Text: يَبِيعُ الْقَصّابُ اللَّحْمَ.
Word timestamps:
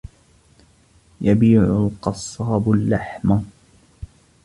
يَبِيعُ 1.21 1.61
الْقَصّابُ 1.63 2.69
اللَّحْمَ. 2.71 3.39